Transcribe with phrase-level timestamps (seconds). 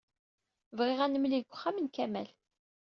[0.77, 2.29] Bɣiɣ ad nemlil deg uxxam n Kamal.